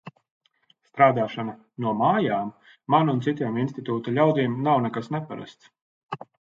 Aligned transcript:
Strādāšana 0.87 1.53
"no 1.85 1.93
mājām" 2.01 2.51
man 2.97 3.13
un 3.15 3.23
citiem 3.29 3.63
institūta 3.67 4.17
ļaudīm 4.19 4.61
nav 4.71 4.85
nekas 4.91 5.15
neparasts. 5.19 5.75